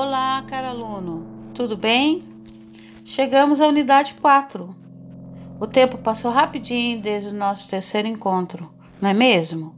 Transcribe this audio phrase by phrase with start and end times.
[0.00, 2.22] Olá, caro aluno, tudo bem?
[3.04, 4.72] Chegamos à unidade 4.
[5.58, 9.74] O tempo passou rapidinho desde o nosso terceiro encontro, não é mesmo?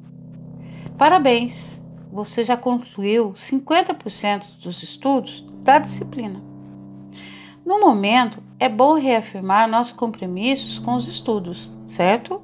[0.99, 1.83] Parabéns!
[2.13, 6.43] Você já concluiu 50% dos estudos da disciplina.
[7.65, 12.43] No momento, é bom reafirmar nossos compromissos com os estudos, certo?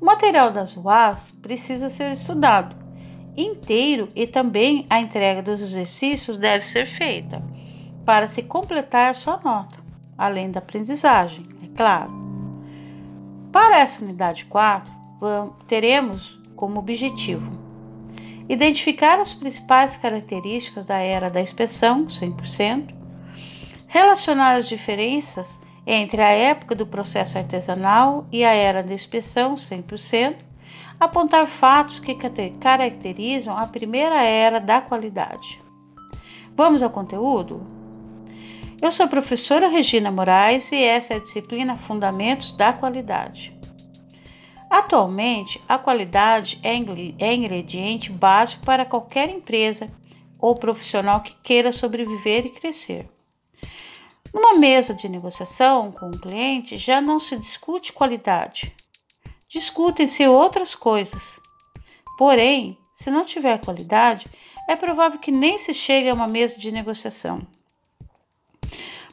[0.00, 2.83] O material das UAS precisa ser estudado
[3.36, 7.42] inteiro e também a entrega dos exercícios deve ser feita
[8.04, 9.78] para se completar a sua nota,
[10.16, 12.12] além da aprendizagem, é claro.
[13.50, 14.92] Para essa unidade 4,
[15.66, 17.64] teremos como objetivo
[18.48, 22.94] identificar as principais características da era da inspeção 100%,
[23.88, 25.48] relacionar as diferenças
[25.86, 30.36] entre a época do processo artesanal e a era da inspeção 100%,
[30.98, 32.16] apontar fatos que
[32.60, 35.60] caracterizam a primeira era da qualidade.
[36.56, 37.66] Vamos ao conteúdo?
[38.80, 43.56] Eu sou a professora Regina Moraes e essa é a disciplina Fundamentos da Qualidade.
[44.68, 49.88] Atualmente, a qualidade é, é ingrediente básico para qualquer empresa
[50.38, 53.08] ou profissional que queira sobreviver e crescer.
[54.32, 58.74] Numa mesa de negociação com um cliente, já não se discute qualidade,
[59.54, 61.22] discutem-se outras coisas.
[62.18, 64.26] Porém, se não tiver qualidade,
[64.68, 67.46] é provável que nem se chegue a uma mesa de negociação.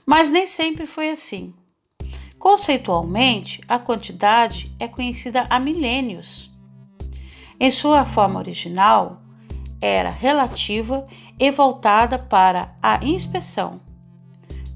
[0.04, 1.54] Mas nem sempre foi assim.
[2.40, 6.50] Conceitualmente, a quantidade é conhecida há milênios.
[7.60, 9.22] Em sua forma original,
[9.80, 11.08] era relativa
[11.40, 13.80] e voltada para a inspeção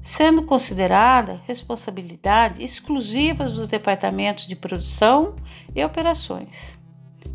[0.06, 5.34] sendo considerada responsabilidade exclusiva dos departamentos de produção
[5.74, 6.78] e operações.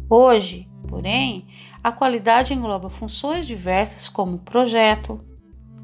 [0.09, 1.45] Hoje, porém,
[1.83, 5.19] a qualidade engloba funções diversas como projeto,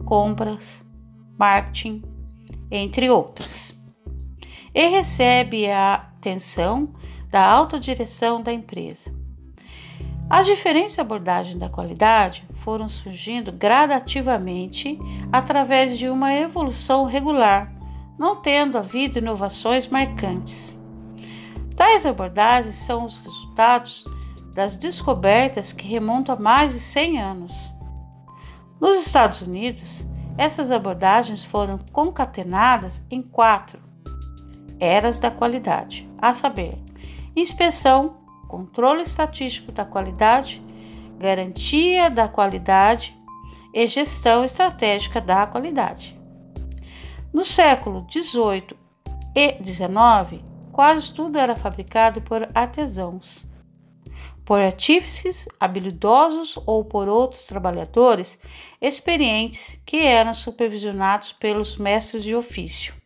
[0.06, 0.64] compras,
[1.38, 2.02] marketing,
[2.72, 3.78] entre outras,
[4.74, 6.94] e recebe a atenção
[7.30, 9.17] da alta direção da empresa.
[10.30, 14.98] As diferentes abordagens da qualidade foram surgindo gradativamente
[15.32, 17.72] através de uma evolução regular,
[18.20, 20.76] não tendo havido inovações marcantes.
[21.78, 24.04] Tais abordagens são os resultados
[24.54, 27.54] das descobertas que remontam a mais de 100 anos.
[28.82, 30.06] Nos Estados Unidos,
[30.38, 33.80] essas abordagens foram concatenadas em quatro
[34.80, 36.74] eras da qualidade, a saber,
[37.36, 40.62] inspeção, controle estatístico da qualidade,
[41.18, 43.16] garantia da qualidade
[43.74, 46.18] e gestão estratégica da qualidade.
[47.34, 48.76] No século XVIII
[49.36, 53.46] e XIX, quase tudo era fabricado por artesãos,
[54.46, 58.40] por artífices habilidosos ou por outros trabalhadores
[58.82, 62.97] experientes que eram supervisionados pelos mestres de ofício.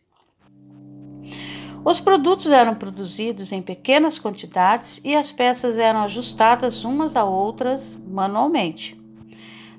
[1.84, 7.96] Os produtos eram produzidos em pequenas quantidades e as peças eram ajustadas umas a outras
[8.06, 8.96] manualmente,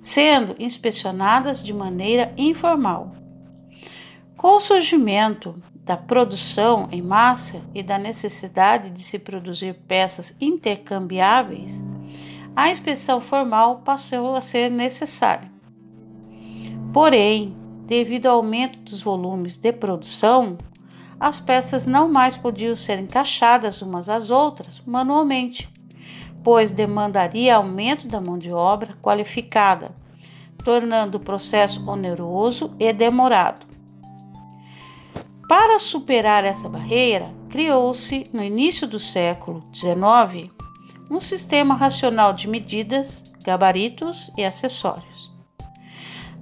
[0.02, 3.16] sendo inspecionadas de maneira informal.
[4.36, 11.82] Com o surgimento da produção em massa e da necessidade de se produzir peças intercambiáveis,
[12.54, 15.50] a inspeção formal passou a ser necessária.
[16.94, 17.56] Porém,
[17.88, 20.58] devido ao aumento dos volumes de produção,
[21.24, 25.70] as peças não mais podiam ser encaixadas umas às outras manualmente,
[26.44, 29.96] pois demandaria aumento da mão de obra qualificada,
[30.66, 33.66] tornando o processo oneroso e demorado.
[35.48, 40.52] Para superar essa barreira, criou-se, no início do século XIX,
[41.10, 45.32] um sistema racional de medidas, gabaritos e acessórios.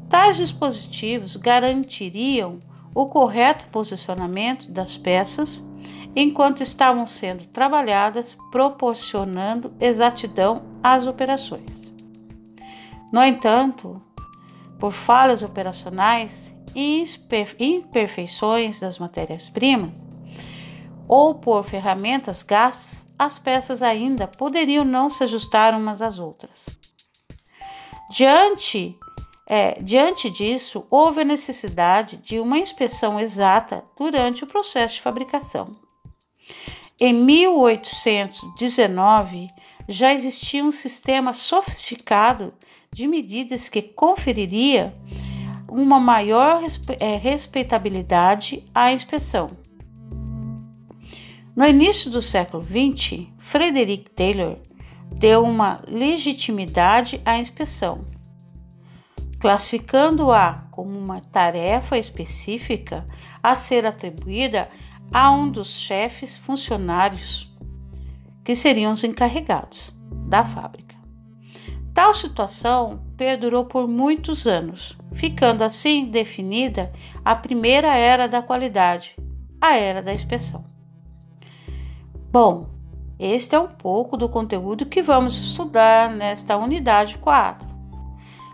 [0.10, 5.64] Tais dispositivos garantiriam o correto posicionamento das peças
[6.16, 11.92] enquanto estavam sendo trabalhadas, proporcionando exatidão às operações.
[13.12, 14.02] No entanto,
[14.80, 17.06] por falhas operacionais e
[17.60, 19.96] imperfeições das matérias-primas,
[21.08, 26.66] ou por ferramentas gastas, as peças ainda poderiam não se ajustar umas às outras.
[28.10, 28.98] Diante
[29.54, 35.76] é, diante disso, houve a necessidade de uma inspeção exata durante o processo de fabricação.
[36.98, 39.48] Em 1819,
[39.90, 42.54] já existia um sistema sofisticado
[42.94, 44.96] de medidas que conferiria
[45.70, 46.64] uma maior
[47.02, 49.48] é, respeitabilidade à inspeção.
[51.54, 54.60] No início do século XX, Frederick Taylor
[55.12, 58.10] deu uma legitimidade à inspeção
[59.42, 63.08] classificando-a como uma tarefa específica
[63.42, 64.70] a ser atribuída
[65.12, 67.52] a um dos chefes funcionários,
[68.46, 69.92] que seriam os encarregados
[70.28, 70.96] da fábrica.
[71.92, 76.94] Tal situação perdurou por muitos anos, ficando assim definida
[77.26, 79.16] a primeira era da qualidade,
[79.60, 80.64] a era da inspeção.
[82.32, 82.70] Bom,
[83.18, 87.71] este é um pouco do conteúdo que vamos estudar nesta unidade 4.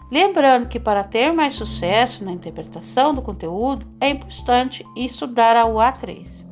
[0.10, 6.46] Lembrando que para ter mais sucesso na interpretação do conteúdo, é importante estudar a UA3.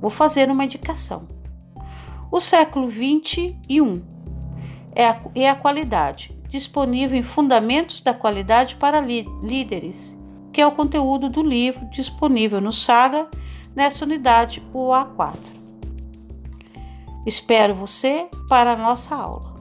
[0.00, 1.26] Vou fazer uma indicação.
[2.30, 4.02] O século 21
[4.94, 10.16] é a, é a qualidade, disponível em Fundamentos da Qualidade para Líderes,
[10.52, 13.26] que é o conteúdo do livro disponível no Saga
[13.74, 15.38] nessa unidade UA4.
[17.26, 19.55] Espero você para a nossa aula.